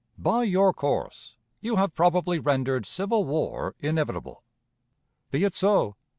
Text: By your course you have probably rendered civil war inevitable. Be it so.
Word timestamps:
By 0.17 0.45
your 0.45 0.73
course 0.73 1.35
you 1.59 1.75
have 1.75 1.93
probably 1.93 2.39
rendered 2.39 2.87
civil 2.87 3.23
war 3.23 3.75
inevitable. 3.81 4.43
Be 5.29 5.43
it 5.43 5.53
so. 5.53 5.95